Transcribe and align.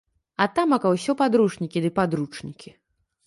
А 0.43 0.45
тамака 0.59 0.93
ўсё 0.93 1.11
падручнікі 1.19 1.83
ды 1.83 1.93
падручнікі. 1.99 2.69